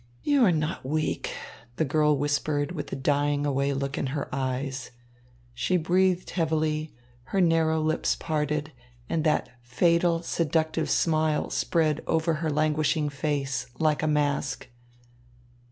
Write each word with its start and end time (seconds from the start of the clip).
"You 0.23 0.43
are 0.45 0.51
not 0.51 0.83
weak," 0.83 1.31
the 1.75 1.85
girl 1.85 2.17
whispered 2.17 2.71
with 2.71 2.91
a 2.91 2.95
dying 2.95 3.45
away 3.45 3.71
look 3.71 3.99
in 3.99 4.07
her 4.07 4.33
eyes. 4.33 4.89
She 5.53 5.77
breathed 5.77 6.31
heavily, 6.31 6.95
her 7.25 7.39
narrow 7.39 7.79
lips 7.79 8.15
parted, 8.15 8.71
and 9.07 9.23
that 9.25 9.49
fatal, 9.61 10.23
seductive 10.23 10.89
smile 10.89 11.51
spread 11.51 12.01
over 12.07 12.33
her 12.41 12.49
languishing 12.49 13.09
face, 13.09 13.67
like 13.77 14.01
a 14.01 14.07
mask. 14.07 14.69